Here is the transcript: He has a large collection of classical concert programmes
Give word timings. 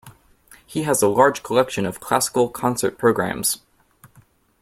He 0.65 0.81
has 0.81 1.03
a 1.03 1.07
large 1.07 1.43
collection 1.43 1.85
of 1.85 1.99
classical 1.99 2.49
concert 2.49 2.97
programmes 2.97 3.59